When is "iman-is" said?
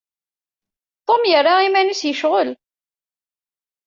1.67-2.01